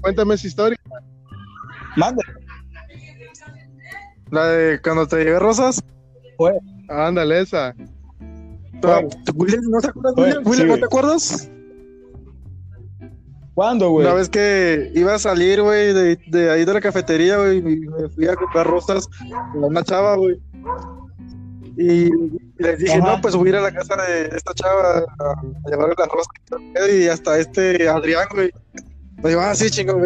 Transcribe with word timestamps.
Cuéntame 0.00 0.34
esa 0.34 0.46
historia. 0.46 0.78
Mande. 1.96 2.22
La 4.30 4.46
de 4.46 4.80
cuando 4.82 5.06
te 5.06 5.16
llevé 5.24 5.38
rosas. 5.38 5.82
Fue. 6.36 6.52
Ándale, 6.88 7.40
esa. 7.40 7.74
¿Tú- 8.80 9.32
William, 9.34 9.62
¿No 9.70 9.80
te 9.80 9.88
acuerdas, 9.88 10.14
William? 10.16 10.44
sí, 10.54 10.64
¿no 10.64 10.76
te 10.78 10.84
acuerdas? 10.84 11.50
¿Cuándo, 13.54 13.90
güey? 13.90 14.06
Una 14.06 14.14
vez 14.14 14.28
que 14.28 14.92
iba 14.94 15.14
a 15.14 15.18
salir, 15.18 15.60
güey, 15.62 15.92
de, 15.92 16.16
de 16.28 16.50
ahí 16.50 16.64
de 16.64 16.74
la 16.74 16.80
cafetería, 16.80 17.38
güey, 17.38 17.58
y 17.58 17.62
me 17.62 18.08
fui 18.10 18.28
a 18.28 18.36
comprar 18.36 18.66
rosas 18.68 19.08
con 19.52 19.64
una 19.64 19.82
chava, 19.82 20.14
güey. 20.16 20.40
Y 21.76 22.08
les 22.58 22.78
dije, 22.78 22.98
Ajá. 22.98 23.16
no, 23.16 23.20
pues 23.20 23.34
voy 23.34 23.48
a 23.48 23.50
ir 23.50 23.56
a 23.56 23.60
la 23.62 23.72
casa 23.72 23.96
de 23.96 24.26
esta 24.36 24.54
chava 24.54 24.98
a, 24.98 25.30
a 25.32 25.70
llevarle 25.70 25.94
las 25.98 26.08
rosas. 26.08 26.28
Y 26.92 27.08
hasta 27.08 27.38
este 27.38 27.88
Adrián, 27.88 28.26
güey. 28.32 28.50
Me 29.22 29.30
dijo, 29.30 29.40
ah, 29.40 29.54
sí, 29.54 29.84
con- 29.84 30.02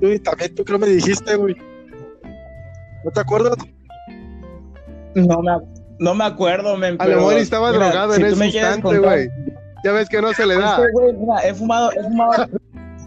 tú- 0.00 0.06
Y 0.06 0.18
también 0.18 0.54
tú 0.54 0.64
creo 0.64 0.78
me 0.78 0.86
dijiste, 0.86 1.36
güey. 1.36 1.56
¿No 3.04 3.10
te 3.10 3.20
acuerdas? 3.20 3.54
No 5.14 5.42
me, 5.42 5.52
no 5.98 6.14
me 6.14 6.24
acuerdo, 6.24 6.76
men. 6.76 6.96
A 6.98 7.06
lo 7.06 7.16
mejor 7.16 7.34
estaba 7.34 7.72
mira, 7.72 7.86
drogado 7.88 8.14
si 8.14 8.20
en 8.20 8.26
ese 8.26 8.36
me 8.36 8.46
instante, 8.46 8.98
güey. 8.98 9.28
Ya 9.84 9.92
ves 9.92 10.08
que 10.08 10.22
no 10.22 10.32
se 10.32 10.46
le 10.46 10.56
da. 10.56 10.78
Güey, 10.92 11.12
mira, 11.14 11.38
he 11.44 11.54
fumado, 11.54 11.90
he 11.92 12.02
fumado, 12.02 12.48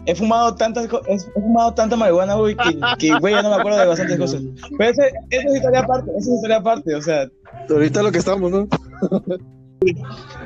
he 0.06 0.14
fumado 0.14 0.54
tantas 0.54 0.84
he 1.08 1.18
fumado 1.40 1.74
tanta 1.74 1.96
marihuana, 1.96 2.34
güey, 2.34 2.54
que, 2.54 2.78
que, 2.98 3.18
güey, 3.18 3.34
ya 3.34 3.42
no 3.42 3.50
me 3.50 3.56
acuerdo 3.56 3.78
de 3.80 3.86
bastantes 3.86 4.18
cosas. 4.18 4.42
Pero 4.78 4.90
ese, 4.90 5.08
esa 5.30 5.48
es 5.48 5.54
historia 5.56 5.80
aparte, 5.80 6.10
esa 6.10 6.18
es 6.18 6.28
historia 6.36 6.56
aparte, 6.58 6.94
o 6.94 7.02
sea, 7.02 7.26
Ahorita 7.68 8.02
lo 8.02 8.12
que 8.12 8.18
estamos, 8.18 8.50
¿no? 8.50 8.68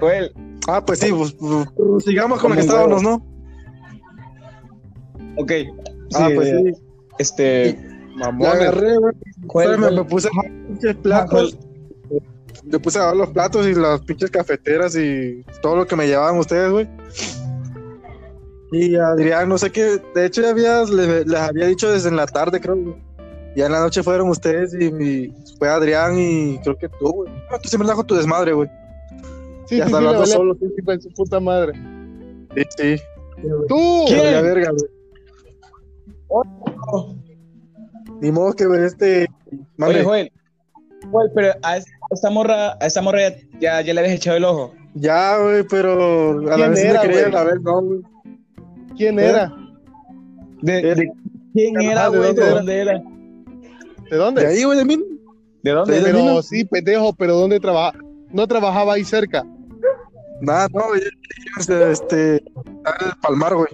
güey, 0.01 0.30
Ah, 0.69 0.85
pues 0.85 1.01
sí, 1.01 1.10
pues, 1.12 1.33
pues, 1.33 2.05
sigamos 2.05 2.41
con 2.41 2.51
lo 2.51 2.57
que 2.57 2.62
estábamos, 2.62 3.02
¿no? 3.02 3.23
Ok. 5.43 5.53
Ah, 6.15 6.27
sí, 6.29 6.35
pues 6.35 6.49
sí. 6.49 6.73
Este, 7.19 7.79
La 8.16 8.27
Mamones. 8.27 8.55
agarré, 8.55 8.96
güey. 8.96 9.15
¿cuál- 9.46 9.79
me, 9.79 9.91
me 9.91 10.05
puse 10.05 10.29
a 10.29 10.43
pinches 10.69 10.96
platos. 10.96 11.59
Le 12.65 12.79
puse 12.79 12.99
a 12.99 13.02
lavar 13.02 13.16
los 13.16 13.30
platos 13.30 13.66
y 13.66 13.74
las 13.74 14.01
pinches 14.02 14.30
cafeteras 14.30 14.95
y 14.96 15.45
todo 15.63 15.77
lo 15.77 15.87
que 15.87 15.96
me 15.96 16.07
llevaban 16.07 16.38
ustedes, 16.38 16.71
güey. 16.71 16.88
Y 18.73 18.95
Adrián, 18.96 19.49
no 19.49 19.59
sé 19.59 19.71
qué, 19.71 20.01
de 20.15 20.27
hecho 20.27 20.43
ya 20.43 20.51
habías, 20.51 20.91
le- 20.91 21.24
les 21.24 21.41
había 21.41 21.66
dicho 21.66 21.91
desde 21.91 22.09
en 22.09 22.16
la 22.16 22.27
tarde, 22.27 22.61
creo. 22.61 22.77
güey. 22.77 22.95
Ya 23.57 23.66
en 23.66 23.73
la 23.73 23.80
noche 23.80 24.02
fueron 24.05 24.29
ustedes 24.29 24.73
y, 24.79 24.85
y 24.87 25.35
fue 25.59 25.68
Adrián 25.68 26.16
y 26.18 26.59
creo 26.63 26.77
que 26.79 26.88
tú, 26.88 27.11
güey. 27.11 27.33
No, 27.51 27.59
tú 27.59 27.68
siempre 27.68 27.93
con 27.93 28.07
tu 28.07 28.15
desmadre, 28.15 28.52
güey. 28.52 28.68
Sí, 29.66 29.77
Ya 29.79 29.87
sí, 29.87 29.88
está 29.88 29.88
sí, 29.88 29.95
hablando 29.96 30.21
vale 30.21 30.33
solo. 30.33 30.55
sí, 30.55 31.01
su 31.01 31.09
puta 31.15 31.41
madre. 31.41 31.73
Sí, 32.55 32.63
sí. 32.77 33.02
¡Tú! 33.68 34.05
Que 34.07 34.16
la 34.33 34.43
verga, 34.43 34.71
güey. 34.71 34.91
Ni 38.21 38.31
modo 38.33 38.53
que 38.55 38.67
ver 38.67 38.85
este. 38.85 39.27
Oye. 39.81 40.05
Joel, 40.05 40.33
Joel, 41.11 41.31
pero 41.35 41.53
a 41.63 41.77
es- 41.79 41.87
a 41.87 42.15
esta 42.15 42.31
morra, 42.31 42.73
a 42.81 42.87
esta 42.87 43.03
morra 43.03 43.21
ya, 43.61 43.81
ya 43.81 43.95
le 43.95 44.01
habías 44.01 44.17
echado 44.17 44.37
el 44.37 44.45
ojo. 44.45 44.75
Ya, 44.95 45.39
güey, 45.39 45.65
pero 45.69 46.31
a 46.41 46.43
la 46.43 46.57
¿Quién 46.57 46.71
vez 46.73 46.85
era, 46.85 47.01
me 47.03 47.07
creía, 47.09 47.21
güey? 47.29 47.35
a 47.35 47.39
la 47.39 47.45
vez 47.45 47.61
no, 47.63 47.83
güey. 47.83 48.01
¿Quién 48.97 49.19
¿Eh? 49.19 49.25
era? 49.27 49.53
¿De, 50.63 50.79
Eh, 50.79 50.95
de 50.95 51.13
quién 51.55 51.81
era, 51.81 52.11
¿de 52.11 52.19
güey? 52.19 52.35
dónde 52.35 52.43
¿De 52.43 52.47
era? 52.49 52.57
dónde 52.57 52.81
era? 52.81 53.03
¿De 54.11 54.17
dónde? 54.17 54.41
De 54.43 54.47
ahí, 54.49 54.65
güey, 54.65 54.79
de 54.79 54.85
mí. 54.85 54.99
¿De 55.63 55.71
dónde? 55.73 55.95
¿De 55.97 56.03
Pero 56.03 56.19
Lino? 56.19 56.43
sí, 56.43 56.65
pendejo, 56.65 57.13
pero 57.15 57.37
¿dónde 57.37 57.61
trabaja? 57.61 57.97
No 58.33 58.47
trabajaba 58.47 58.95
ahí 58.95 59.05
cerca. 59.05 59.45
Nada, 60.41 60.69
no, 60.73 60.89
güey. 60.89 61.03
Este, 61.59 61.91
este, 61.93 62.37
está 62.37 62.97
en 63.01 63.07
el 63.09 63.13
Palmar, 63.23 63.55
güey. 63.55 63.69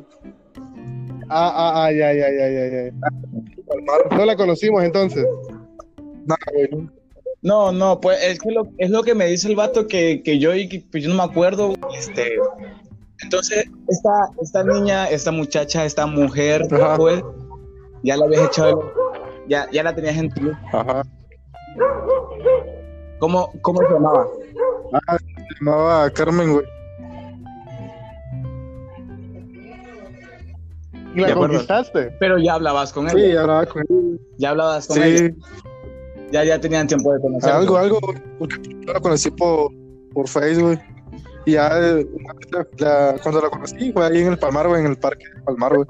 Ah, 1.28 1.52
ah, 1.54 1.84
ah, 1.84 1.92
ya, 1.92 2.12
ya, 2.12 2.28
ya, 2.30 2.48
ya, 2.48 2.66
ya. 2.68 4.16
No 4.16 4.24
la 4.24 4.36
conocimos 4.36 4.84
entonces. 4.84 5.26
Güey. 6.26 6.88
no. 7.42 7.72
No, 7.72 8.00
pues 8.00 8.22
es 8.22 8.38
que 8.38 8.50
lo, 8.50 8.68
es 8.78 8.90
lo 8.90 9.02
que 9.02 9.14
me 9.14 9.26
dice 9.26 9.48
el 9.48 9.56
vato 9.56 9.86
que, 9.86 10.22
que 10.22 10.38
yo 10.38 10.54
y 10.54 10.68
que 10.68 10.84
pues, 10.90 11.02
yo 11.04 11.10
no 11.10 11.16
me 11.16 11.22
acuerdo. 11.24 11.74
Este, 11.96 12.36
entonces, 13.22 13.64
esta, 13.88 14.10
esta 14.40 14.64
niña, 14.64 15.08
esta 15.08 15.32
muchacha, 15.32 15.84
esta 15.84 16.06
mujer, 16.06 16.66
pues, 16.96 17.22
ya 18.02 18.16
la 18.16 18.26
habías 18.26 18.46
echado, 18.46 18.92
ya, 19.48 19.68
ya 19.72 19.82
la 19.82 19.94
tenías 19.94 20.16
en 20.16 20.30
tu. 20.30 20.52
Ajá. 20.72 21.02
¿Cómo, 23.18 23.50
¿Cómo 23.62 23.80
se 23.80 23.94
llamaba? 23.94 24.26
Se 25.18 25.64
llamaba 25.64 26.10
Carmen, 26.10 26.52
güey. 26.52 26.75
¿Y 31.16 31.20
la 31.20 31.26
De 31.28 31.32
acuerdo. 31.32 31.54
conquistaste? 31.54 32.10
Pero 32.20 32.38
ya 32.38 32.54
hablabas 32.54 32.92
con 32.92 33.08
él. 33.08 33.12
Sí, 33.16 33.36
hablaba 33.36 33.66
con 33.66 33.82
él. 33.88 34.20
Ya 34.38 34.50
hablabas 34.50 34.86
con 34.86 35.02
él. 35.02 35.34
Sí, 35.34 35.50
Ya, 36.30 36.44
ya 36.44 36.60
tenían 36.60 36.86
tiempo 36.86 37.12
de 37.12 37.20
conocer. 37.20 37.50
algo, 37.52 37.76
algo, 37.76 37.98
yo 38.40 38.92
la 38.92 39.00
conocí 39.00 39.30
por, 39.30 39.70
por 40.12 40.28
Facebook. 40.28 40.78
Y 41.46 41.52
ya, 41.52 41.70
eh, 41.80 42.06
la- 42.78 43.14
cuando 43.22 43.40
la 43.40 43.48
conocí, 43.50 43.92
fue 43.92 44.04
ahí 44.06 44.18
en 44.22 44.32
el 44.32 44.38
Palmar, 44.38 44.66
güey, 44.68 44.80
en 44.80 44.88
el 44.88 44.98
parque 44.98 45.24
del 45.32 45.42
Palmar, 45.44 45.74
güey. 45.76 45.86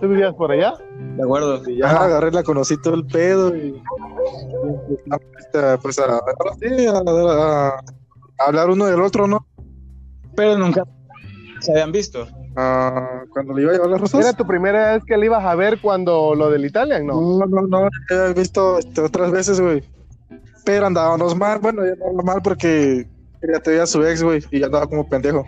¿Tú 0.00 0.08
vivías 0.08 0.32
por 0.34 0.52
allá? 0.52 0.74
De 1.16 1.22
acuerdo. 1.22 1.60
Y 1.68 1.78
ya 1.78 1.90
agarré, 1.90 2.30
la 2.30 2.42
conocí 2.44 2.76
todo 2.80 2.94
el 2.94 3.04
pedo 3.06 3.54
y, 3.56 3.82
este, 5.40 5.78
pues 5.82 5.98
a, 5.98 6.04
a- 6.14 7.68
a 8.38 8.46
hablar 8.46 8.70
uno 8.70 8.86
del 8.86 9.00
otro, 9.02 9.26
¿no? 9.26 9.46
Pero 10.36 10.56
nunca 10.58 10.84
se 11.60 11.72
habían 11.72 11.90
visto. 11.92 12.26
Ah, 12.56 13.22
cuando 13.30 13.54
le 13.54 13.62
iba 13.62 13.70
a 13.70 13.74
llevar 13.74 13.90
las 13.90 14.00
rosas. 14.00 14.20
¿Era 14.20 14.32
tu 14.34 14.46
primera 14.46 14.92
vez 14.94 15.04
que 15.04 15.16
le 15.16 15.26
ibas 15.26 15.44
a 15.44 15.54
ver 15.54 15.80
cuando 15.80 16.34
lo 16.34 16.50
del 16.50 16.66
Italian? 16.66 17.06
No. 17.06 17.38
No, 17.38 17.46
no, 17.46 17.62
no, 17.62 17.88
ya 18.10 18.26
he 18.26 18.34
visto 18.34 18.78
este, 18.78 19.00
otras 19.00 19.30
veces, 19.30 19.60
güey. 19.60 19.82
Pero 20.64 20.86
andábamos 20.86 21.36
mal, 21.36 21.58
bueno, 21.60 21.84
ya 21.84 21.92
andaba 21.92 22.22
mal 22.22 22.42
porque 22.42 23.06
ya 23.42 23.60
te 23.60 23.70
veía 23.70 23.86
su 23.86 24.04
ex, 24.04 24.22
güey, 24.22 24.44
y 24.50 24.60
ya 24.60 24.66
andaba 24.66 24.86
como 24.86 25.08
pendejo. 25.08 25.44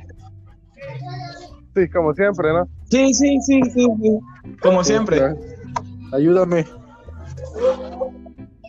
Sí, 1.75 1.89
como 1.91 2.15
siempre, 2.15 2.53
¿no? 2.53 2.69
Sí, 2.89 3.13
sí, 3.13 3.39
sí, 3.41 3.61
sí. 3.73 3.87
sí. 4.01 4.19
Como 4.63 4.83
siempre. 4.83 5.19
Ya. 5.19 5.35
Ayúdame. 6.13 6.65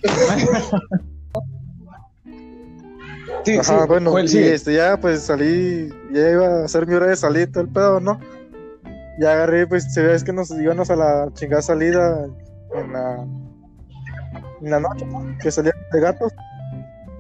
Sí, 3.45 3.57
Ajá, 3.57 3.81
sí. 3.81 3.87
bueno, 3.87 4.19
y 4.19 4.27
sí. 4.27 4.39
este, 4.43 4.73
ya 4.73 4.97
pues 4.99 5.21
salí, 5.21 5.89
ya 6.11 6.29
iba 6.31 6.47
a 6.47 6.65
hacer 6.65 6.87
mi 6.87 6.95
hora 6.95 7.07
de 7.07 7.15
salir, 7.15 7.51
todo 7.51 7.63
el 7.63 7.69
pedo, 7.69 7.99
¿no? 7.99 8.19
Ya 9.19 9.33
agarré, 9.33 9.67
pues 9.67 9.93
se 9.93 10.01
ve 10.01 10.15
es 10.15 10.23
que 10.23 10.33
nos 10.33 10.49
íbamos 10.51 10.89
a 10.89 10.95
la 10.95 11.29
chingada 11.33 11.61
salida 11.61 12.25
en 12.73 12.91
la, 12.93 13.23
en 14.61 14.71
la 14.71 14.79
noche, 14.79 15.05
¿no? 15.05 15.37
que 15.41 15.51
salían 15.51 15.75
de 15.93 15.99
gatos, 16.01 16.33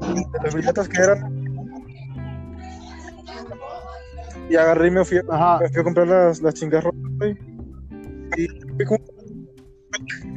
de 0.01 0.25
las 0.43 0.53
billetas 0.55 0.89
que 0.89 1.01
eran. 1.01 1.45
Y 4.49 4.55
agarré 4.55 4.87
y 4.87 4.91
me 4.91 5.05
fui, 5.05 5.19
Ajá. 5.29 5.59
me 5.59 5.69
fui 5.69 5.81
a 5.81 5.83
comprar 5.83 6.07
las, 6.07 6.41
las 6.41 6.53
chingas 6.53 6.83
rojas, 6.83 6.99
güey. 7.17 7.37
Y 8.37 8.47
fui 8.75 8.85
como, 8.85 8.99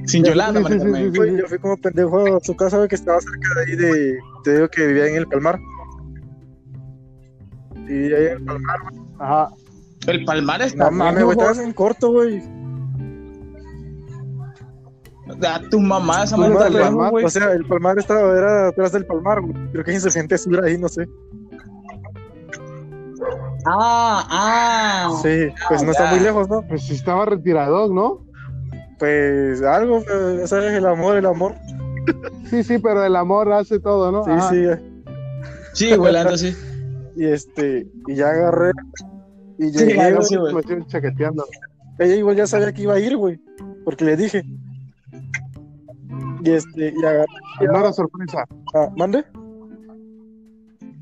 Sin 0.07 0.25
Yolanda, 0.25 0.61
Sí, 0.61 0.67
sí, 0.67 0.73
sí, 0.81 0.85
Maricarmen. 0.87 1.03
sí, 1.07 1.11
sí. 1.13 1.19
güey, 1.19 1.37
yo 1.39 1.47
fui 1.49 1.59
como 1.59 1.77
pendejo 1.77 2.37
a 2.37 2.41
su 2.41 2.57
casa, 2.57 2.77
güey, 2.77 2.89
que 2.89 2.95
estaba 2.95 3.21
cerca 3.21 3.39
de 3.57 3.61
ahí 3.71 3.77
de, 3.77 4.19
te 4.45 4.55
digo 4.55 4.69
que 4.69 4.87
vivía 4.87 5.07
en 5.09 5.17
el 5.17 5.27
Palmar. 5.27 5.59
Y 7.89 8.13
ahí 8.13 8.27
en 8.27 8.33
el 8.33 8.45
Palmar, 8.45 8.79
Ajá. 9.19 9.49
El 10.07 10.25
Palmar 10.25 10.63
está 10.63 10.85
No 10.85 10.97
mames, 10.97 11.25
güey, 11.25 11.37
estabas 11.37 11.59
en 11.59 11.73
corto, 11.73 12.13
güey. 12.13 12.43
A 15.47 15.61
tu 15.71 15.79
mamá, 15.79 16.25
esa 16.25 16.37
madre 16.37 16.55
mamá, 16.55 16.67
está 16.67 16.67
el 16.69 16.73
lejos, 16.75 16.89
Palmar, 16.89 17.11
güey. 17.11 17.25
O 17.25 17.31
sea, 17.31 17.53
el 17.53 17.65
Palmar 17.67 17.99
estaba, 17.99 18.39
era 18.39 18.69
atrás 18.69 18.93
del 18.93 19.07
Palmar, 19.07 19.41
güey. 19.43 19.55
Creo 19.73 19.85
que 19.85 19.91
hay 19.91 19.97
insuficiente 19.97 20.39
sur 20.39 20.65
ahí, 20.65 20.79
no 20.79 20.89
sé. 20.89 21.07
Ah, 23.67 24.27
ah. 24.31 25.21
Sí, 25.23 25.49
pues 25.69 25.83
no 25.83 25.91
está 25.91 26.05
ya. 26.05 26.11
muy 26.13 26.21
lejos, 26.21 26.49
¿no? 26.49 26.63
Pues 26.63 26.83
si 26.87 26.95
estaba 26.95 27.27
retirado, 27.27 27.93
¿no? 27.93 28.25
Pues 28.99 29.63
algo, 29.63 30.03
pues, 30.03 30.49
¿sabes? 30.49 30.73
El 30.73 30.87
amor, 30.87 31.17
el 31.17 31.27
amor. 31.27 31.55
Sí, 32.49 32.65
sí, 32.65 32.79
pero 32.79 33.05
el 33.05 33.15
amor 33.17 33.53
hace 33.53 33.79
todo, 33.79 34.11
¿no? 34.11 34.25
Sí, 34.25 34.31
Ajá. 34.31 34.51
sí. 34.51 34.65
Sí, 35.75 35.95
güey, 35.95 36.13
la 36.13 36.25
neta 36.25 36.39
sí. 36.39 36.57
Y 37.19 37.27
este, 37.27 37.91
y 38.07 38.15
ya 38.15 38.29
agarré. 38.29 38.71
Y 39.59 39.65
Sí, 39.71 39.79
llegué, 39.79 39.95
claro, 39.95 40.17
güey. 40.17 40.29
sí, 40.29 40.37
güey. 40.37 40.55
Me 40.55 40.61
estoy 40.61 40.87
chaqueteando. 40.87 41.45
Ella 41.99 42.15
igual 42.15 42.37
ya 42.37 42.47
sabía 42.47 42.73
que 42.73 42.83
iba 42.83 42.95
a 42.95 43.01
ir, 43.01 43.17
güey. 43.17 43.41
Porque 43.85 44.05
le 44.05 44.17
dije. 44.17 44.45
Y 46.45 46.51
este, 46.51 46.95
y 46.97 47.05
agarré. 47.05 47.27
No 47.61 47.79
era 47.81 47.93
sorpresa. 47.93 48.45
Ah, 48.75 48.89
¿Mande? 48.97 49.25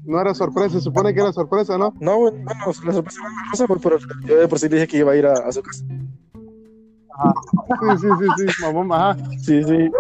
No 0.07 0.21
era 0.21 0.35
sorpresa, 0.35 0.71
se 0.71 0.81
supone 0.81 1.13
que 1.13 1.21
era 1.21 1.33
sorpresa, 1.33 1.77
¿no? 1.77 1.93
No, 2.01 2.17
güey, 2.19 2.33
bueno, 2.33 2.61
la 2.67 2.93
sorpresa 2.93 3.21
era 3.21 3.29
una 3.29 3.51
cosa, 3.51 3.67
pues, 3.67 3.81
pero 3.83 3.99
yo 4.25 4.37
de 4.39 4.47
por 4.49 4.59
sí 4.61 4.69
le 4.69 4.77
dije 4.77 4.87
que 4.89 4.99
iba 4.99 5.11
a 5.13 5.17
ir 5.17 5.27
a, 5.27 5.33
a 5.35 5.51
su 5.53 5.61
casa. 5.63 5.85
Sí, 7.99 7.99
sí, 8.01 8.09
sí, 8.37 8.45
sí, 8.53 8.63
mamón, 8.63 8.93
ajá. 8.93 9.17
Sí, 9.41 9.65
sí. 9.65 9.91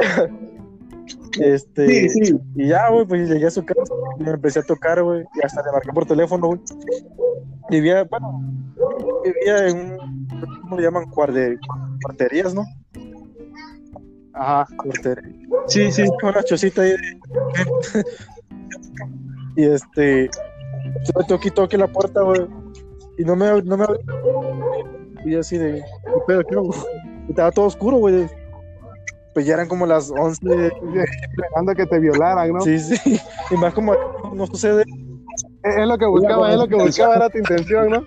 Este, 1.40 2.08
Sí, 2.08 2.24
sí. 2.26 2.38
y 2.54 2.68
ya, 2.68 2.88
güey, 2.90 3.06
pues 3.06 3.28
llegué 3.28 3.46
a 3.46 3.50
su 3.50 3.64
casa, 3.64 3.92
y 4.18 4.22
me 4.24 4.30
empecé 4.32 4.60
a 4.60 4.62
tocar, 4.62 5.02
güey, 5.02 5.22
y 5.34 5.44
hasta 5.44 5.62
le 5.64 5.72
marqué 5.72 5.92
por 5.92 6.06
teléfono, 6.06 6.46
güey. 6.48 6.60
Vivía, 7.70 8.04
bueno, 8.04 8.42
vivía 9.24 9.68
en 9.68 9.76
un, 9.78 10.28
¿cómo 10.62 10.76
le 10.76 10.82
llaman? 10.82 11.04
Cuarde- 11.10 11.58
cuarterías, 12.02 12.54
¿no? 12.54 12.64
Ajá. 14.32 14.66
Cuarterías. 14.76 15.34
Sí, 15.66 15.90
sí. 15.90 16.04
Una 16.22 16.42
chocita 16.42 16.82
ahí. 16.82 16.90
de- 16.90 18.04
y 19.56 19.64
este, 19.64 20.30
yo 21.04 21.26
toqué, 21.26 21.50
toqué 21.50 21.78
la 21.78 21.88
puerta, 21.88 22.20
güey. 22.22 22.46
Y 23.18 23.24
no 23.24 23.34
me, 23.34 23.62
no 23.62 23.76
me. 23.78 23.86
Y 25.24 25.34
así 25.36 25.56
de, 25.58 25.82
¿qué 26.04 26.12
pedo? 26.26 26.42
¿Qué 26.44 26.54
hago? 26.54 26.70
Estaba 27.28 27.50
todo 27.50 27.64
oscuro, 27.66 27.96
güey. 27.96 28.26
Pues 29.36 29.44
ya 29.44 29.52
eran 29.52 29.68
como 29.68 29.84
las 29.84 30.10
11. 30.10 30.72
Esperando 31.30 31.74
que 31.74 31.84
te 31.84 31.98
violaran, 31.98 32.54
¿no? 32.54 32.60
Sí, 32.62 32.78
sí. 32.78 33.20
Y 33.50 33.54
más 33.56 33.74
como 33.74 33.94
no 34.32 34.46
sucede. 34.46 34.82
Es 35.62 35.86
lo 35.86 35.98
que 35.98 36.06
buscaba, 36.06 36.50
es 36.50 36.56
lo 36.56 36.66
que 36.66 36.76
buscaba, 36.76 37.16
era 37.16 37.28
tu 37.28 37.36
intención, 37.36 37.90
¿no? 37.90 38.04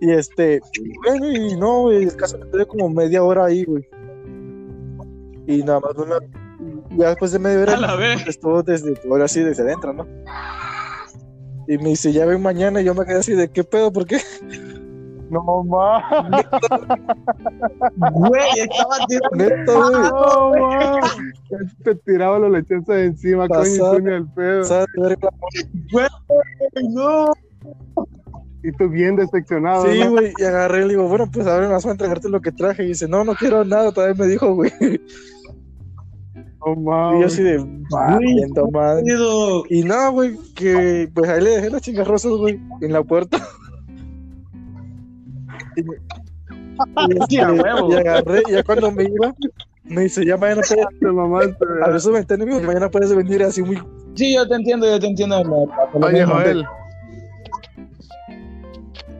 Y 0.00 0.10
este, 0.10 0.60
bueno, 1.04 1.30
y 1.30 1.56
no, 1.56 1.82
güey, 1.82 2.02
el 2.02 2.16
caso 2.16 2.36
me 2.36 2.50
quedé 2.50 2.66
como 2.66 2.88
media 2.88 3.22
hora 3.22 3.44
ahí, 3.44 3.62
güey. 3.62 3.88
Y 5.46 5.62
nada 5.62 5.78
más, 5.78 5.94
una, 5.94 6.18
ya 6.96 7.10
después 7.10 7.30
de 7.30 7.38
media 7.38 7.60
A 7.60 7.62
hora, 7.62 7.76
la 7.76 7.94
vez. 7.94 8.26
estuvo 8.26 8.64
desde, 8.64 9.00
ahora 9.08 9.28
sí, 9.28 9.40
desde 9.44 9.62
adentro, 9.62 9.92
¿no? 9.92 10.04
Y 11.68 11.78
me 11.78 11.90
dice, 11.90 12.12
ya 12.12 12.26
ven 12.26 12.42
mañana, 12.42 12.80
y 12.80 12.84
yo 12.84 12.92
me 12.92 13.04
quedé 13.04 13.18
así 13.18 13.34
de, 13.34 13.48
¿qué 13.52 13.62
pedo? 13.62 13.92
¿Por 13.92 14.04
qué? 14.04 14.18
No, 15.30 15.64
ma. 15.64 16.02
Güey, 18.12 18.42
estaba 18.60 18.96
tirando. 19.08 19.90
No, 19.90 20.50
ma. 20.52 21.00
Te 21.84 21.94
tiraba 21.96 22.38
los 22.38 22.50
lechosos 22.50 22.86
de 22.86 23.04
encima, 23.06 23.48
coño, 23.48 23.60
Pasado. 23.60 23.96
tú 23.96 24.02
ni 24.02 24.12
el 24.12 24.26
pedo. 24.28 24.62
Güey, 25.92 26.08
no. 26.90 27.32
Y 28.62 28.72
tú 28.72 28.88
bien 28.88 29.16
decepcionado, 29.16 29.86
Sí, 29.86 30.00
¿no? 30.00 30.10
güey, 30.10 30.32
y 30.38 30.42
agarré 30.44 30.78
y 30.78 30.82
le 30.82 30.88
digo, 30.90 31.08
bueno, 31.08 31.30
pues 31.32 31.46
ahora 31.46 31.68
vas 31.68 31.86
a 31.86 31.90
entregarte 31.92 32.28
lo 32.28 32.40
que 32.40 32.52
traje. 32.52 32.84
Y 32.84 32.88
dice, 32.88 33.06
no, 33.08 33.22
no 33.24 33.34
quiero 33.34 33.64
nada, 33.64 33.92
todavía 33.92 34.16
me 34.24 34.26
dijo, 34.30 34.54
güey. 34.54 34.72
No, 36.64 36.74
ma. 36.76 37.16
Y 37.16 37.20
yo 37.20 37.26
así 37.26 37.42
de, 37.42 37.64
valiendo 37.90 38.70
madre. 38.70 39.04
Y 39.70 39.82
no, 39.84 40.12
güey, 40.12 40.36
que 40.54 41.08
pues 41.14 41.30
ahí 41.30 41.42
le 41.42 41.50
dejé 41.50 41.70
las 41.70 41.82
chingas 41.82 42.08
rosas, 42.08 42.32
güey, 42.32 42.60
en 42.80 42.92
la 42.92 43.02
puerta. 43.02 43.38
Y, 47.28 47.38
agarré, 47.38 48.42
y 48.48 48.52
ya 48.52 48.62
cuando 48.62 48.92
me 48.92 49.04
iba, 49.04 49.34
me 49.84 50.02
dice, 50.02 50.24
ya 50.24 50.36
mañana 50.36 50.62
puedes, 51.00 51.56
a 51.82 51.90
veces 51.90 52.10
me 52.10 52.18
entiende, 52.18 52.46
mañana 52.60 52.90
puedes 52.90 53.14
venir 53.14 53.42
así 53.42 53.62
muy... 53.62 53.82
Sí, 54.14 54.34
yo 54.34 54.46
te 54.48 54.54
entiendo, 54.54 54.86
yo 54.86 54.98
te 54.98 55.06
entiendo. 55.06 55.42
Oye, 55.94 56.24
Joel. 56.24 56.64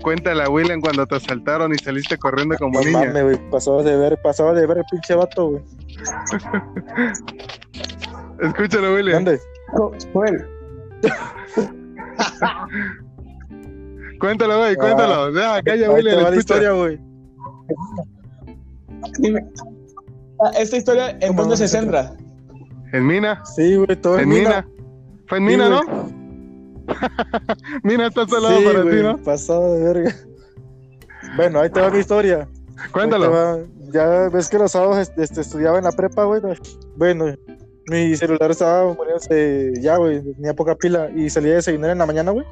Cuéntale 0.02 0.44
a 0.44 0.48
William 0.48 0.80
cuando 0.80 1.06
te 1.06 1.16
asaltaron 1.16 1.74
y 1.74 1.78
saliste 1.78 2.16
corriendo 2.16 2.56
como 2.58 2.80
No 2.80 2.86
niña. 2.86 3.12
pasaba 3.50 3.82
de 3.82 3.96
ver, 3.96 4.20
pasaba 4.22 4.52
de 4.52 4.66
ver 4.66 4.78
el 4.78 4.84
pinche 4.90 5.16
vato, 5.16 5.48
güey. 5.48 5.62
Escúchalo, 8.40 8.94
William. 8.94 9.24
¿Dónde? 9.24 9.40
Joel. 10.12 10.46
Cuéntalo, 14.18 14.58
güey, 14.58 14.76
cuéntalo. 14.76 15.32
Deja 15.32 15.54
Ahí 15.54 15.62
te 15.62 15.88
William. 15.88 16.24
va 16.24 16.30
la 16.30 16.36
historia, 16.36 16.72
güey. 16.72 16.98
Dime. 19.18 19.46
Ah, 20.40 20.50
Esta 20.58 20.76
historia, 20.76 21.10
¿en 21.20 21.28
¿Cómo 21.28 21.42
dónde 21.42 21.56
se 21.56 21.68
centra? 21.68 22.12
En 22.92 23.06
Mina. 23.06 23.42
Sí, 23.44 23.76
güey, 23.76 23.96
todo 24.00 24.16
En 24.16 24.22
en 24.24 24.28
Mina. 24.28 24.48
mina. 24.48 24.68
Fue 25.26 25.38
en 25.38 25.44
Sí, 25.48 25.52
Mina, 25.56 25.68
güey. 25.68 25.80
¿no? 25.88 26.10
Mina 27.82 28.06
está 28.06 28.26
salado 28.28 28.58
Sí, 28.58 28.64
para 28.64 28.82
ti, 28.82 28.88
güey, 28.88 29.02
¿no? 29.02 29.18
pasado 29.18 29.74
de 29.74 29.82
verga. 29.84 30.14
Bueno, 31.36 31.60
ahí 31.60 31.70
te 31.70 31.80
va 31.80 31.90
mi 31.90 31.98
historia. 31.98 32.48
Cuéntalo. 32.92 33.66
Ya 33.92 34.28
ves 34.28 34.48
que 34.48 34.58
los 34.58 34.72
sábados 34.72 35.10
este, 35.16 35.40
estudiaba 35.40 35.78
en 35.78 35.84
la 35.84 35.92
prepa, 35.92 36.24
güey. 36.24 36.40
Bueno, 36.96 37.26
mi 37.88 38.16
celular 38.16 38.50
estaba 38.50 38.92
muriéndose 38.94 39.72
ya, 39.80 39.96
güey. 39.96 40.22
Tenía 40.34 40.54
poca 40.54 40.74
pila 40.74 41.10
y 41.14 41.30
salí 41.30 41.50
a 41.50 41.54
desayunar 41.54 41.90
en 41.90 41.98
la 41.98 42.06
mañana, 42.06 42.30
güey. 42.32 42.44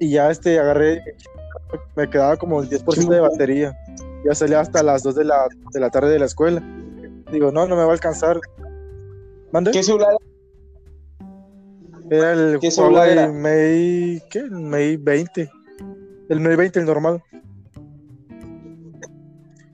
Y 0.00 0.10
ya 0.10 0.30
este, 0.30 0.58
agarré, 0.58 1.02
me 1.94 2.10
quedaba 2.10 2.36
como 2.36 2.62
el 2.62 2.68
10% 2.68 3.08
de 3.08 3.20
batería. 3.20 3.76
Ya 4.24 4.34
salía 4.34 4.60
hasta 4.60 4.82
las 4.82 5.02
2 5.02 5.14
de 5.14 5.24
la, 5.24 5.46
de 5.72 5.80
la 5.80 5.90
tarde 5.90 6.10
de 6.10 6.18
la 6.18 6.24
escuela. 6.24 6.62
Digo, 7.30 7.52
no, 7.52 7.66
no 7.68 7.76
me 7.76 7.82
va 7.82 7.90
a 7.90 7.92
alcanzar. 7.92 8.40
¿Mande? 9.52 9.70
¿Qué 9.70 9.82
celular? 9.82 10.16
Era 12.10 12.32
el 12.32 12.58
¿Qué 12.58 12.70
Huawei 12.76 13.12
era? 13.12 13.28
Mate, 13.30 14.22
¿qué? 14.30 14.38
El 14.40 14.50
Mate 14.50 14.96
20. 14.96 15.50
El 16.28 16.40
Mate 16.40 16.56
20, 16.56 16.80
el 16.80 16.86
normal. 16.86 17.22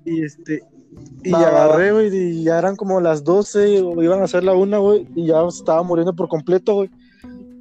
Y 0.04 0.24
este, 0.24 0.62
y 1.22 1.30
va, 1.30 1.40
agarré, 1.40 1.92
güey, 1.92 2.14
y 2.14 2.44
ya 2.44 2.58
eran 2.58 2.76
como 2.76 3.00
las 3.00 3.24
12, 3.24 3.80
o 3.80 4.02
iban 4.02 4.22
a 4.22 4.28
ser 4.28 4.44
la 4.44 4.54
una, 4.54 4.78
güey, 4.78 5.08
y 5.14 5.26
ya 5.26 5.46
estaba 5.46 5.82
muriendo 5.82 6.14
por 6.14 6.28
completo, 6.28 6.74
güey. 6.74 6.90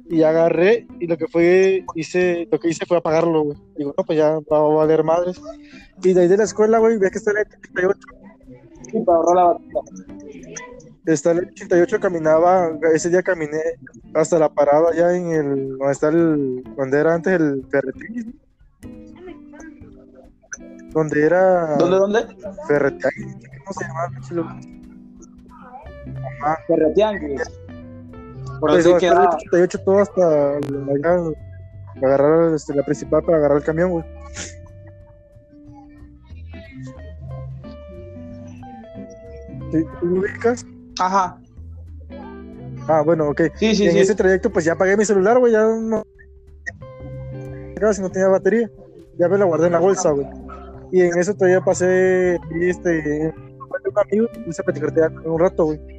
Y 0.08 0.22
agarré, 0.22 0.86
y 1.00 1.06
lo 1.06 1.16
que 1.16 1.26
fue, 1.26 1.84
hice, 1.96 2.46
lo 2.50 2.60
que 2.60 2.68
hice 2.68 2.86
fue 2.86 2.96
apagarlo, 2.98 3.42
güey. 3.42 3.58
Digo, 3.76 3.94
no, 3.96 4.04
pues 4.04 4.16
ya 4.18 4.38
va 4.50 4.58
a 4.58 4.60
valer 4.60 5.02
madres. 5.02 5.40
Y 6.02 6.12
de 6.12 6.22
ahí 6.22 6.28
de 6.28 6.36
la 6.36 6.44
escuela, 6.44 6.78
güey, 6.78 6.96
ve 6.98 7.10
que 7.10 7.18
está 7.18 7.32
en 7.32 7.38
el 7.38 7.46
88, 7.46 7.98
Sí, 8.92 9.00
para 9.00 9.18
ahorrar 9.18 9.34
la 9.36 9.44
batería. 9.74 10.54
está 11.06 11.32
en 11.32 11.38
el 11.38 11.44
88, 11.48 11.98
caminaba, 12.00 12.70
ese 12.94 13.10
día 13.10 13.22
caminé 13.22 13.58
hasta 14.14 14.38
la 14.38 14.48
parada 14.48 14.90
allá 14.90 15.16
en 15.16 15.30
el, 15.32 15.68
donde 15.78 15.92
está 15.92 16.08
el, 16.08 16.62
donde 16.76 16.98
era 17.00 17.14
antes 17.14 17.32
el 17.32 17.66
ferretín, 17.68 18.40
donde 20.90 21.26
era 21.26 21.76
¿Dónde, 21.78 21.96
dónde? 21.96 22.20
ferretín, 22.68 23.40
¿cómo 23.64 23.72
se 23.72 23.84
llamaba? 23.84 24.10
lugar? 24.30 24.56
Por 28.60 28.70
Pues, 28.70 28.86
así 28.86 28.96
que 28.98 29.06
era. 29.06 29.28
88 29.28 29.78
todo 29.84 29.98
hasta 29.98 30.56
allá, 30.56 31.30
agarrar 32.02 32.54
este, 32.54 32.74
la 32.74 32.84
principal 32.84 33.22
para 33.22 33.38
agarrar 33.38 33.58
el 33.58 33.64
camión, 33.64 33.90
güey. 33.90 34.04
¿Tú 39.70 40.06
lo 40.06 40.20
ubicas? 40.20 40.64
Ajá. 40.98 41.38
Ah, 42.88 43.02
bueno, 43.04 43.30
ok. 43.30 43.42
Sí, 43.56 43.74
sí, 43.74 43.86
en 43.86 43.92
sí. 43.92 43.98
ese 43.98 44.14
trayecto, 44.14 44.50
pues 44.50 44.64
ya 44.64 44.72
apagué 44.72 44.96
mi 44.96 45.04
celular, 45.04 45.38
güey, 45.38 45.52
ya 45.52 45.64
no. 45.66 46.02
Casi 47.80 48.00
no 48.00 48.10
tenía 48.10 48.28
batería. 48.28 48.70
Ya 49.18 49.28
me 49.28 49.38
la 49.38 49.44
guardé 49.44 49.66
en 49.66 49.72
la 49.72 49.80
bolsa, 49.80 50.10
güey. 50.10 50.26
Y 50.92 51.00
en 51.00 51.18
eso 51.18 51.34
todavía 51.34 51.60
pasé, 51.60 52.38
y 52.54 52.70
este, 52.70 53.34
un 53.34 53.98
amigo, 53.98 54.28
y 54.46 54.52
se 54.52 54.62
platicarte 54.62 55.00
ya 55.00 55.10
con 55.10 55.32
un 55.32 55.40
rato, 55.40 55.64
güey. 55.64 55.95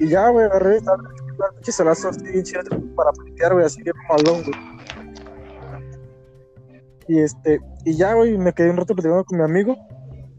Y 0.00 0.08
ya, 0.08 0.28
güey, 0.28 0.46
agarré, 0.46 0.76
estaba 0.76 0.98
un 0.98 1.54
pinche 1.56 1.72
solazo 1.72 2.08
así 2.08 2.22
bien 2.24 2.42
chido 2.44 2.62
para 2.96 3.12
plantear, 3.12 3.52
güey, 3.54 3.64
así 3.64 3.82
bien 3.82 3.94
malón, 4.08 4.42
güey. 4.44 4.74
Y 7.06 7.18
este, 7.20 7.60
y 7.84 7.96
ya, 7.96 8.14
güey, 8.14 8.36
me 8.38 8.52
quedé 8.52 8.70
un 8.70 8.76
rato 8.78 8.94
platicando 8.94 9.24
con 9.24 9.38
mi 9.38 9.44
amigo. 9.44 9.76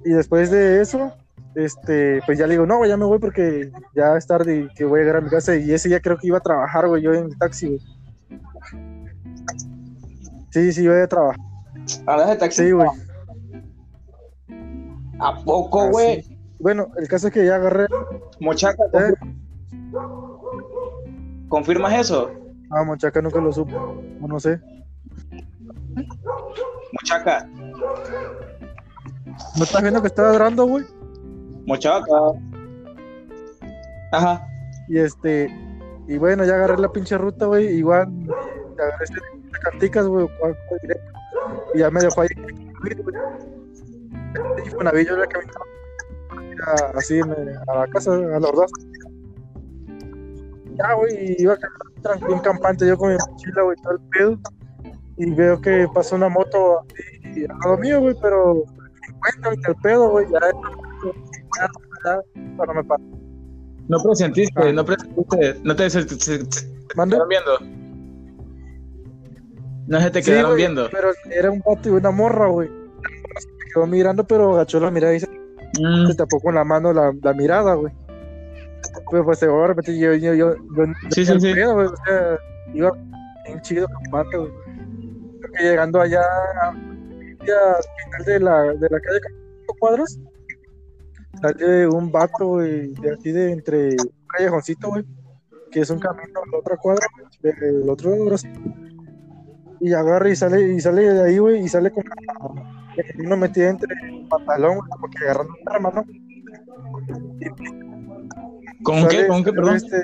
Y 0.04 0.12
después 0.12 0.50
de 0.52 0.82
eso, 0.82 1.14
este, 1.56 2.22
pues 2.26 2.38
ya 2.38 2.48
le 2.48 2.54
digo, 2.56 2.66
no, 2.66 2.78
güey, 2.78 2.90
ya 2.90 2.98
me 2.98 3.06
voy 3.06 3.20
porque 3.20 3.72
ya 3.96 4.18
es 4.18 4.26
tarde 4.28 4.58
y 4.62 4.68
que 4.76 4.86
voy 4.86 5.00
a 5.00 5.04
llegar 5.04 5.18
a 5.18 5.22
mi 5.22 5.30
casa. 5.30 5.56
Y 5.56 5.72
ese 5.72 5.90
día 5.90 6.00
creo 6.00 6.18
que 6.18 6.28
iba 6.28 6.38
a 6.38 6.42
trabajar, 6.42 6.88
güey, 6.88 7.02
yo 7.04 7.14
en 7.14 7.26
el 7.26 7.38
taxi, 7.38 7.68
güey. 7.68 7.80
Sí, 10.52 10.72
sí, 10.72 10.84
iba 10.84 11.02
a 11.04 11.08
trabajar. 11.08 11.40
¿Hablas 12.08 12.30
de 12.30 12.36
taxi? 12.38 12.64
Sí, 12.66 12.72
güey. 12.72 12.88
¿A 15.20 15.36
poco, 15.44 15.82
Ah, 15.84 15.90
güey? 15.90 16.26
Bueno, 16.60 16.88
el 16.98 17.08
caso 17.08 17.28
es 17.28 17.34
que 17.34 17.46
ya 17.46 17.56
agarré. 17.56 17.88
Mochaca, 18.40 18.84
Eh, 18.94 19.14
¿confirmas 21.50 21.94
eso? 21.94 22.32
ah, 22.72 22.84
Mochaca 22.84 23.22
nunca 23.22 23.40
lo 23.40 23.52
supo. 23.52 24.02
O 24.22 24.28
no 24.28 24.40
sé. 24.40 24.60
Mochaca. 26.94 27.48
¿No 29.58 29.64
estás 29.64 29.82
viendo 29.82 30.02
que 30.02 30.08
está 30.08 30.24
ladrando, 30.24 30.66
güey? 30.66 30.86
Mochaca. 31.66 32.06
Ajá. 34.12 34.48
Y 34.88 35.00
este. 35.00 35.50
Y 36.08 36.18
bueno, 36.18 36.46
ya 36.46 36.56
agarré 36.56 36.78
la 36.78 36.92
pinche 36.92 37.18
ruta, 37.18 37.46
güey. 37.48 37.68
Igual 37.78 38.08
agarré 38.78 39.04
este 39.04 39.20
canticas, 39.64 40.06
güey. 40.08 40.28
Y 41.74 41.80
ya 41.80 41.90
me 41.90 42.02
dejó 42.02 42.22
ahí. 42.22 42.30
Y 44.66 44.70
fue 44.70 44.80
una 44.80 44.92
yo 45.02 45.16
la 45.16 45.26
caminaba 45.28 45.66
así 46.96 47.16
me- 47.24 47.56
a 47.68 47.80
la 47.80 47.88
casa, 47.88 48.14
a 48.14 48.40
la 48.40 48.48
ordaz. 48.48 48.72
Ya, 50.78 50.94
güey, 50.94 51.14
y 51.38 51.42
iba 51.42 51.56
caminando 51.58 52.02
tranquilo, 52.02 52.28
bien 52.28 52.40
campante 52.42 52.88
yo 52.88 52.98
con 52.98 53.10
mi 53.12 53.18
mochila, 53.18 53.62
güey, 53.64 53.78
todo 53.82 53.94
el 53.94 54.00
pedo. 54.12 54.40
Y 55.18 55.32
veo 55.34 55.62
que 55.62 55.88
pasó 55.94 56.16
una 56.16 56.28
moto 56.30 56.82
así 57.30 57.46
al 57.46 57.58
lado 57.64 57.78
mío, 57.78 58.02
güey, 58.02 58.16
pero 58.22 58.64
me 59.44 59.58
que 59.62 59.72
el 59.72 59.78
pedo, 59.82 60.10
güey, 60.10 60.26
ya, 60.32 60.40
para 62.58 62.74
me 62.74 62.84
No 63.88 63.98
presentiste, 64.04 64.54
Ah. 64.70 64.74
no 64.74 64.84
presentiste, 64.86 65.60
no 65.64 65.76
te 65.76 65.90
se, 65.90 66.02
se- 66.04 66.20
se- 66.20 66.46
se 66.46 66.68
estaban 66.90 67.10
viendo. 67.30 67.60
No 69.88 70.02
se 70.02 70.12
te 70.12 70.22
Sí, 70.24 70.32
quedaron 70.32 70.56
viendo. 70.56 70.90
Pero 70.92 71.10
era 71.32 71.52
un 71.52 71.62
vato 71.66 71.90
y 71.90 71.92
una 71.92 72.12
morra, 72.12 72.48
güey. 72.48 72.70
Me 72.70 73.72
quedó 73.74 73.86
mirando, 73.88 74.26
pero 74.26 74.54
agachó 74.56 74.80
la 74.80 74.92
mirada 74.92 75.14
y 75.16 75.20
se, 75.20 75.30
Mm, 75.80 76.08
se 76.08 76.16
tapó 76.16 76.40
con 76.40 76.56
la 76.56 76.64
mano 76.64 76.94
la, 76.94 77.14
la 77.22 77.34
mirada, 77.34 77.74
güey. 77.76 77.94
Pues 79.10 79.40
de 79.40 79.68
repente 79.68 79.98
yo, 79.98 80.14
yo, 80.14 80.34
yo, 80.34 80.56
yo, 80.56 80.84
Sí, 81.12 81.26
sí, 81.26 81.40
sí. 81.40 81.54
pedo, 81.54 81.76
o 81.76 81.96
sea, 82.06 82.38
iba 82.74 82.92
bien 83.46 83.62
chido 83.62 83.88
con 83.88 84.26
güey. 84.40 84.52
Creo 85.42 85.54
que 85.54 85.64
llegando 85.64 86.02
allá 86.02 86.22
al 87.54 87.84
final 88.04 88.26
de 88.26 88.40
la, 88.40 88.62
de 88.74 88.88
la 88.90 89.00
calle 89.00 89.20
cuadros, 89.80 90.20
sale 91.42 91.88
un 91.88 92.12
vato, 92.12 92.48
güey, 92.48 92.94
de 92.94 93.12
así 93.12 93.32
de 93.32 93.52
entre 93.52 93.90
un 93.90 94.28
callejoncito, 94.28 94.90
güey, 94.90 95.06
que 95.72 95.82
es 95.82 95.90
un 95.90 96.00
camino 96.00 96.40
a 96.42 96.52
la 96.52 96.58
otra 96.58 96.78
cuadra, 96.78 97.06
güey, 97.14 97.54
del 97.54 97.90
otro 97.90 98.26
brazo. 98.26 98.48
Y 99.80 99.94
agarra 99.94 100.30
y 100.30 100.36
sale, 100.36 100.74
y 100.74 100.80
sale 100.80 101.14
de 101.14 101.24
ahí, 101.24 101.38
güey, 101.38 101.64
y 101.64 101.68
sale 101.68 101.92
con 101.92 102.04
la 102.06 103.04
camino 103.04 103.38
metida 103.38 103.70
entre 103.70 103.94
el 104.10 104.28
pantalón, 104.28 104.78
güey, 104.78 104.90
como 104.90 105.10
que 105.10 105.24
agarrando 105.24 105.54
un 105.62 105.70
arma, 105.70 105.92
¿no? 105.92 106.06
¿Con 108.86 109.08
qué? 109.10 109.28
¿Con 109.28 109.44
qué, 109.44 109.52
perdón? 109.52 109.76
Este, 109.76 109.98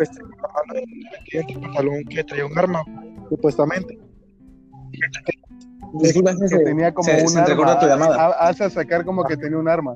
este, 0.00 0.22
pantalón, 1.62 2.04
que 2.04 2.24
traía 2.24 2.46
un 2.46 2.58
arma, 2.58 2.82
supuestamente. 3.28 3.98
Disculpa, 6.00 6.34
Que 6.36 6.48
se- 6.48 6.58
tenía 6.64 6.92
como 6.92 7.08
se- 7.08 7.22
un 7.22 7.28
se 7.28 7.38
arma. 7.38 7.48
recuerda 7.50 7.80
tu 7.80 7.86
llamada. 7.86 8.16
Ha- 8.26 8.48
Hace 8.48 8.68
sacar 8.70 9.04
como 9.04 9.24
que 9.24 9.36
tenía 9.36 9.58
un 9.58 9.68
arma. 9.68 9.94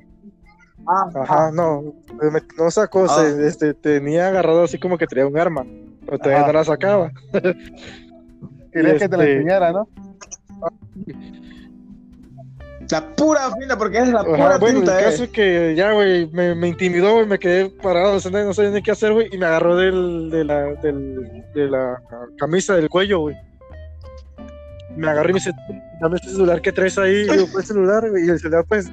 Ajá, 1.15 1.51
no, 1.53 1.83
me- 2.21 2.43
no 2.59 2.71
sacó, 2.71 3.05
Ah. 3.09 3.25
se, 3.25 3.47
este, 3.47 3.73
tenía 3.75 4.29
agarrado 4.29 4.65
así 4.65 4.79
como 4.79 4.99
que 4.99 5.07
traía 5.07 5.27
un 5.27 5.39
arma, 5.39 5.65
pero 6.05 6.19
todavía 6.19 6.39
Ajá. 6.43 6.53
no 6.53 6.59
la 6.59 6.65
sacaba. 6.65 7.13
Quería 8.73 8.95
Y 8.95 8.99
que 8.99 9.09
te 9.09 9.17
la 9.17 9.23
este- 9.25 9.33
enseñara, 9.37 9.73
¿no? 9.73 9.89
La 12.93 13.17
pura 13.17 13.51
finta, 13.59 13.79
porque 13.79 13.97
es 13.97 14.09
la 14.09 14.21
Ajá, 14.21 14.29
pura 14.29 14.59
bueno, 14.59 14.81
el 14.81 14.85
tinta, 14.85 15.01
eh. 15.01 15.05
caso 15.05 15.25
es 15.25 15.31
que 15.31 15.75
ya, 15.75 15.93
güey, 15.93 16.27
me, 16.27 16.55
me 16.55 16.69
intimidó, 16.69 17.15
güey, 17.15 17.27
me 17.27 17.39
quedé 17.39 17.71
parado, 17.71 18.17
o 18.17 18.21
sea, 18.21 18.31
no 18.31 18.53
sabía 18.53 18.71
ni 18.71 18.83
qué 18.83 18.91
hacer, 18.91 19.15
güey, 19.15 19.29
y 19.33 19.39
me 19.39 19.47
agarró 19.47 19.77
del, 19.77 20.29
de, 20.31 20.45
la, 20.45 20.75
del, 20.75 21.43
de 21.55 21.71
la 21.71 22.03
camisa 22.37 22.75
del 22.75 22.91
cuello, 22.91 23.21
güey. 23.21 23.37
Me 24.95 25.09
agarró 25.09 25.31
y 25.31 25.33
me 25.33 25.39
dice, 25.39 25.53
dame 26.03 26.17
este 26.17 26.33
celular 26.33 26.61
que 26.61 26.71
traes 26.71 26.99
ahí, 26.99 27.23
y 27.23 27.35
yo, 27.35 27.47
pues 27.51 27.69
celular, 27.69 28.11
güey, 28.11 28.27
y 28.27 28.29
el 28.29 28.39
celular, 28.39 28.67
pues, 28.69 28.93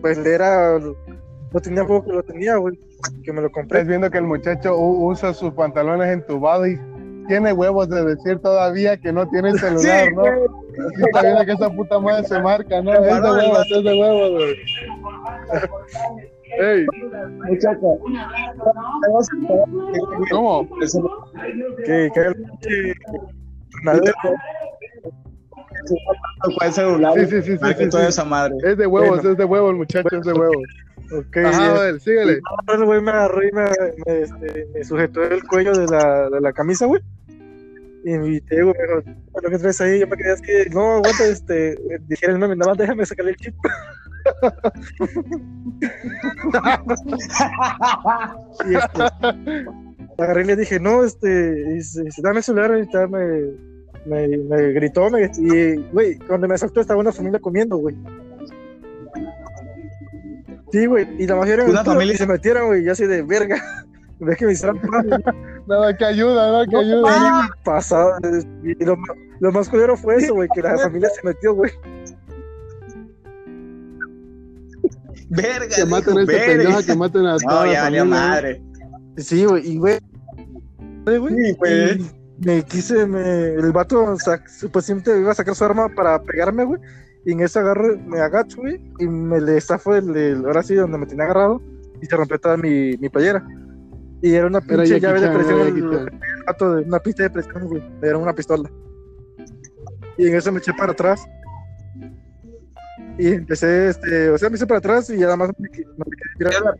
pues, 0.00 0.18
era, 0.18 0.78
no 0.78 1.60
tenía 1.60 1.84
poco 1.84 2.06
que 2.06 2.12
lo 2.12 2.22
tenía, 2.22 2.54
güey, 2.54 2.78
que 3.24 3.32
me 3.32 3.42
lo 3.42 3.50
compré. 3.50 3.80
Estás 3.80 3.88
viendo 3.88 4.08
que 4.12 4.18
el 4.18 4.26
muchacho 4.26 4.78
usa 4.78 5.34
sus 5.34 5.52
pantalones 5.54 6.08
entubados 6.08 6.68
y 6.68 6.78
tiene 7.28 7.52
huevos 7.52 7.88
de 7.88 8.04
decir 8.04 8.38
todavía 8.40 8.96
que 8.96 9.12
no 9.12 9.28
tiene 9.28 9.52
celular, 9.58 10.08
Sí, 10.08 10.14
¿no? 10.14 10.24
Sí, 10.24 11.02
está 11.04 11.22
viendo 11.22 11.44
que 11.44 11.52
esa 11.52 11.70
puta 11.70 11.98
madre 11.98 12.24
se 12.24 12.40
marca, 12.40 12.82
¿no? 12.82 12.92
Es 12.92 13.22
de 13.22 13.30
huevos, 13.30 13.66
es 13.70 13.84
de 13.84 13.94
huevos, 14.00 14.30
güey. 14.32 14.56
Ey, 16.60 16.84
Muchacha. 17.48 17.78
¿cómo? 20.30 20.68
Que, 21.86 22.10
que, 22.12 22.34
que. 22.60 22.94
Sí, 25.86 27.26
sí, 27.26 27.42
sí, 27.42 27.58
sí, 27.58 27.90
sí, 27.90 27.98
esa 27.98 28.24
madre. 28.24 28.54
Es 28.64 28.76
de 28.76 28.86
huevos, 28.86 29.18
Bueno. 29.18 29.30
es 29.30 29.36
de 29.36 29.44
huevos, 29.44 29.70
el 29.70 29.76
muchacho, 29.76 30.08
es 30.12 30.24
de 30.24 30.32
huevos. 30.32 30.56
Ok, 31.12 31.36
Ajá, 31.44 31.66
eh, 31.66 31.70
joder, 31.70 32.00
síguele. 32.00 32.40
el 32.68 32.84
güey 32.84 33.02
me 33.02 33.10
agarró 33.10 33.42
y 33.42 33.50
me, 33.52 33.64
me, 34.06 34.20
este, 34.22 34.66
me 34.74 34.84
sujetó 34.84 35.22
el 35.22 35.42
cuello 35.44 35.72
de 35.72 35.86
la, 35.86 36.30
de 36.30 36.40
la 36.40 36.52
camisa, 36.52 36.86
güey. 36.86 37.02
Y 38.02 38.16
me 38.16 38.40
digo, 38.40 38.46
me 38.50 38.56
dijo, 38.56 38.72
lo 39.42 39.50
que 39.50 39.58
traes 39.58 39.78
ahí, 39.80 40.00
yo 40.00 40.06
me 40.06 40.16
quedé 40.16 40.32
así, 40.32 40.42
no, 40.72 40.94
aguanta, 40.96 41.26
este, 41.26 41.76
dijera 42.06 42.32
el 42.32 42.38
meme, 42.38 42.56
nada 42.56 42.70
más 42.70 42.78
déjame 42.78 43.04
sacarle 43.04 43.32
el 43.32 43.36
chip. 43.36 43.54
y 48.66 48.74
este, 48.74 49.02
agarré 50.16 50.42
y 50.42 50.46
le 50.46 50.56
dije, 50.56 50.80
no, 50.80 51.04
este, 51.04 51.28
y 51.28 51.74
dice, 51.74 52.02
dame 52.22 52.38
el 52.38 52.42
celular, 52.42 52.78
y 52.78 52.88
tal, 52.88 53.10
me, 53.10 53.50
me, 54.06 54.38
me 54.38 54.72
gritó, 54.72 55.10
me, 55.10 55.30
y, 55.36 55.76
güey, 55.92 56.16
cuando 56.20 56.48
me 56.48 56.56
saltó 56.56 56.80
estaba 56.80 57.00
una 57.00 57.12
familia 57.12 57.38
comiendo, 57.38 57.76
güey. 57.76 57.94
Sí, 60.72 60.86
güey, 60.86 61.06
y 61.18 61.26
la 61.26 61.36
mayoría 61.36 61.64
Una 61.64 61.84
familia- 61.84 62.16
se 62.16 62.26
metieron, 62.26 62.68
güey, 62.68 62.84
yo 62.84 62.92
así 62.92 63.06
de 63.06 63.22
verga. 63.22 63.56
Ves 64.20 64.36
que 64.36 64.46
me 64.46 64.52
hicieron 64.52 64.78
Nada, 65.66 65.96
que 65.96 66.04
ayuda, 66.04 66.52
¿no? 66.64 66.70
Que 66.70 66.76
ayuda. 66.76 67.08
Ah, 67.10 67.48
pasado. 67.64 68.12
Y 68.62 68.84
lo, 68.84 68.96
más 69.52 69.68
culero 69.68 69.96
fue 69.96 70.16
eso, 70.16 70.34
güey, 70.34 70.48
que 70.54 70.60
la 70.60 70.76
familia 70.78 71.08
se 71.08 71.26
metió, 71.26 71.54
güey. 71.54 71.70
Verga, 75.30 75.68
Que 75.74 75.84
maten 75.86 76.18
a 76.18 76.20
este 76.22 76.38
pendejo, 76.38 76.82
que 76.84 76.94
maten 76.96 77.26
a 77.26 77.36
toda 77.38 77.64
No, 77.66 77.72
ya 77.72 77.82
valió 77.84 78.04
madre. 78.04 78.62
Sí, 79.16 79.44
güey, 79.44 79.66
y 79.74 79.78
güey. 79.78 79.98
güey, 81.04 81.34
Sí, 81.46 81.52
güey. 81.54 82.10
Me 82.44 82.62
quise, 82.64 83.06
me, 83.06 83.54
el 83.54 83.70
vato 83.72 84.02
sac- 84.16 84.48
supuestamente 84.48 85.18
iba 85.18 85.30
a 85.30 85.34
sacar 85.34 85.54
su 85.54 85.64
arma 85.64 85.88
para 85.94 86.20
pegarme, 86.22 86.64
güey. 86.64 86.80
Y 87.24 87.32
en 87.32 87.40
ese 87.40 87.58
agarre 87.58 87.96
me 87.98 88.20
agacho, 88.20 88.58
güey, 88.58 88.80
y 88.98 89.06
me 89.06 89.40
le 89.40 89.60
zafo 89.60 89.94
el, 89.94 90.16
el- 90.16 90.44
ahora 90.46 90.62
sí, 90.62 90.74
donde 90.74 90.98
me 90.98 91.06
tenía 91.06 91.24
agarrado, 91.24 91.60
y 92.00 92.06
se 92.06 92.16
rompió 92.16 92.38
toda 92.38 92.56
mi, 92.56 92.96
mi 92.96 93.08
playera. 93.08 93.46
Y 94.22 94.34
era 94.34 94.46
una 94.46 94.58
Era 94.58 94.66
pinche 94.66 94.86
Jackie 95.00 95.00
llave 95.00 95.20
de 95.20 95.30
presión, 95.30 95.60
era 95.60 95.68
el, 95.68 96.10
vato 96.46 96.76
de 96.76 96.84
una 96.84 96.98
pista 96.98 97.22
de 97.22 97.30
presión, 97.30 97.66
güey. 97.68 97.82
Era 98.02 98.18
una 98.18 98.34
pistola. 98.34 98.70
Y 100.18 100.28
en 100.28 100.34
eso 100.34 100.52
me 100.52 100.58
eché 100.58 100.72
para 100.74 100.92
atrás. 100.92 101.24
Y 103.18 103.28
empecé, 103.28 103.88
este, 103.88 104.30
o 104.30 104.38
sea, 104.38 104.48
me 104.48 104.56
hice 104.56 104.66
para 104.66 104.78
atrás 104.78 105.10
y 105.10 105.16
nada 105.18 105.36
más 105.36 105.50
me, 105.58 105.68
me 105.68 105.74
quedé 105.74 105.90
tirado 106.38 106.74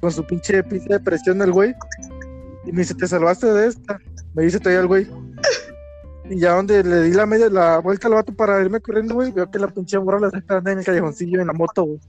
con 0.00 0.10
su 0.10 0.26
pinche 0.26 0.62
pista 0.62 0.94
de 0.94 1.00
presión 1.00 1.40
el 1.42 1.52
güey. 1.52 1.74
Y 2.66 2.72
me 2.72 2.78
dice, 2.78 2.94
¿te 2.94 3.06
salvaste 3.06 3.46
de 3.46 3.68
esta? 3.68 3.98
Me 4.34 4.44
dice 4.44 4.58
todavía 4.58 4.80
el 4.80 4.86
güey. 4.86 5.06
Y 6.30 6.38
ya 6.40 6.54
donde 6.54 6.82
le 6.82 7.02
di 7.02 7.12
la 7.12 7.26
media, 7.26 7.50
la 7.50 7.78
vuelta 7.78 8.08
al 8.08 8.14
vato 8.14 8.34
para 8.34 8.60
irme 8.62 8.80
corriendo, 8.80 9.14
güey, 9.14 9.30
veo 9.32 9.50
que 9.50 9.58
la 9.58 9.68
pinche 9.68 9.98
morra 9.98 10.20
la 10.20 10.26
está 10.28 10.38
esperando 10.38 10.70
en 10.70 10.78
el 10.78 10.84
callejoncillo 10.84 11.40
en 11.40 11.46
la 11.46 11.52
moto, 11.52 11.84
güey. 11.84 12.00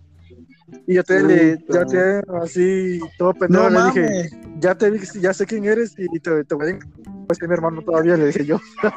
Y 0.88 0.96
yo 0.96 1.04
te 1.04 1.22
le, 1.22 1.64
ya 1.70 1.86
te 1.86 2.22
así, 2.42 3.00
todo 3.20 3.34
pendejo, 3.34 3.70
No 3.70 3.92
le 3.94 4.02
dije, 4.02 4.30
ya 4.60 4.74
te 4.76 4.90
vi, 4.90 5.00
ya 5.22 5.32
sé 5.34 5.46
quién 5.46 5.66
eres 5.66 5.94
y 5.98 6.08
te, 6.20 6.44
te 6.44 6.56
voy 6.56 6.72
a 6.72 6.80
pues 7.28 7.38
que 7.40 7.48
mi 7.48 7.54
hermano 7.54 7.82
todavía, 7.82 8.18
le 8.18 8.28
dije 8.28 8.46
yo. 8.46 8.60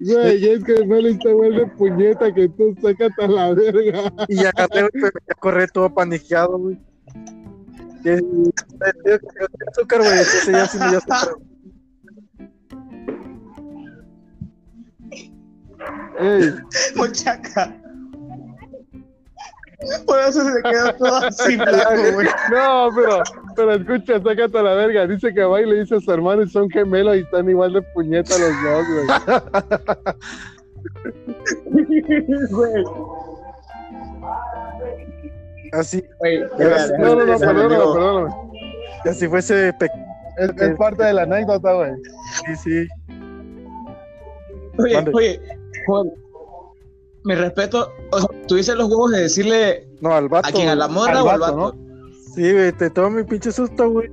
Güey, 0.00 0.48
es 0.48 0.64
que 0.64 0.86
no 0.86 0.96
le 0.96 1.10
está 1.10 1.28
de 1.30 1.66
puñeta 1.76 2.32
que 2.32 2.48
tú 2.50 2.74
sácate 2.80 3.24
a 3.24 3.28
la 3.28 3.54
verga. 3.54 4.12
Y 4.28 4.36
ya 4.36 4.50
agarré, 4.50 4.82
güey, 4.82 4.90
me 4.94 5.02
metí 5.02 5.30
a 5.30 5.34
correr 5.34 5.70
todo 5.70 5.92
paniqueado, 5.92 6.58
güey. 6.58 6.78
Y, 8.04 8.10
y- 8.10 8.14
y- 8.14 9.68
azúcar, 9.70 9.98
güey, 10.00 10.10
ya 10.16 10.66
sí 10.66 10.78
me 10.78 10.88
dio 10.90 10.98
azúcar. 10.98 11.34
Ey. 16.20 16.52
Por 20.06 20.18
eso 20.18 20.42
se 20.44 20.62
quedó 20.62 20.92
todo 20.94 21.16
así 21.16 21.56
blanco, 21.56 22.12
güey. 22.14 22.26
no, 22.50 22.88
pero, 22.96 23.22
pero 23.54 23.74
escucha, 23.74 24.20
sácate 24.20 24.58
a 24.58 24.62
la 24.62 24.74
verga. 24.74 25.06
Dice 25.06 25.32
que 25.32 25.44
va 25.44 25.60
y 25.60 25.66
le 25.66 25.80
dice 25.80 25.94
a 25.96 26.00
su 26.00 26.10
hermano 26.12 26.42
y 26.42 26.48
son 26.48 26.68
gemelos 26.68 27.16
y 27.16 27.20
están 27.20 27.48
igual 27.48 27.72
de 27.74 27.82
puñeta 27.82 28.34
los 28.38 28.52
dos, 28.64 28.86
güey. 28.90 29.06
Güey. 32.50 32.84
Así, 35.72 36.02
Güey, 36.18 36.42
Gracias. 36.58 36.98
No, 36.98 37.14
no, 37.14 37.26
no, 37.26 37.38
perdóname, 37.38 37.68
perdóname. 37.76 38.34
así 39.04 39.28
fuese 39.28 39.72
pe... 39.74 39.86
Es, 40.38 40.50
es 40.62 40.76
parte 40.76 41.04
de 41.04 41.12
la 41.12 41.22
anécdota, 41.22 41.72
güey. 41.74 41.90
Sí, 42.46 42.56
sí. 42.56 42.88
Oye, 44.78 44.94
Mande. 44.94 45.10
oye, 45.14 45.40
joder, 45.88 46.12
mi 47.24 47.34
respeto, 47.34 47.90
o 48.12 48.18
sea, 48.20 48.28
tuviste 48.46 48.74
los 48.76 48.88
huevos 48.88 49.10
de 49.10 49.22
decirle 49.22 49.88
No, 50.00 50.12
al 50.14 50.28
vato. 50.28 50.48
a 50.48 50.52
quién, 50.52 50.68
a 50.68 50.76
la 50.76 50.86
morra 50.88 51.18
Al 51.18 51.26
o 51.26 51.30
al 51.30 51.40
vato, 51.40 51.56
vato. 51.56 51.76
Sí, 52.34 52.52
güey, 52.52 52.70
te 52.72 52.90
tomó 52.90 53.10
mi 53.10 53.24
pinche 53.24 53.50
susto, 53.50 53.90
güey. 53.90 54.08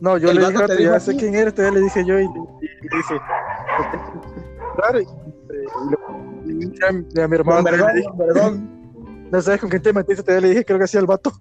No, 0.00 0.16
yo 0.16 0.32
le 0.32 0.40
dije, 0.40 0.52
te 0.52 0.58
"Vato, 0.60 0.76
dijo 0.76 0.92
ya 0.92 1.00
sé 1.00 1.12
ti". 1.12 1.18
quién 1.18 1.34
eres, 1.34 1.54
todavía 1.54 1.78
le 1.80 1.84
dije 1.84 2.04
yo 2.06 2.18
y, 2.20 2.24
le 2.24 2.96
dije, 2.96 3.20
claro, 4.76 5.00
y, 5.00 5.04
a, 7.20 7.28
mi 7.28 7.36
hermano, 7.36 7.64
perdón, 8.16 8.70
no 9.30 9.42
sabes 9.42 9.60
con 9.60 9.68
quién 9.70 9.82
te 9.82 9.92
metiste, 9.92 10.22
todavía 10.22 10.42
le 10.42 10.48
dije, 10.50 10.64
creo 10.64 10.78
que 10.78 10.84
hacía 10.84 11.00
el 11.00 11.06
vato. 11.06 11.32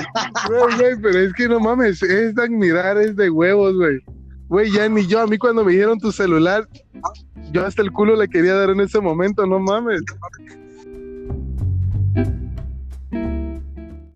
güey, 0.49 0.77
güey, 0.79 0.97
pero 1.03 1.19
es 1.19 1.33
que 1.35 1.49
no 1.49 1.61
mames, 1.61 2.03
es 2.03 2.35
de 2.35 2.43
admirar, 2.43 2.97
es 2.99 3.17
de 3.17 3.31
huevos, 3.31 3.75
güey. 3.77 3.99
Güey, 4.53 4.71
ya 4.71 4.87
ni 4.87 5.07
yo, 5.07 5.19
a 5.23 5.27
mí 5.27 5.39
cuando 5.39 5.65
me 5.65 5.73
dieron 5.73 5.99
tu 5.99 6.13
celular, 6.13 6.69
yo 7.53 7.65
hasta 7.65 7.81
el 7.81 7.91
culo 7.91 8.17
le 8.17 8.29
quería 8.29 8.53
dar 8.53 8.69
en 8.69 8.81
ese 8.81 9.01
momento, 9.01 9.47
no 9.47 9.59
mames. 9.59 10.03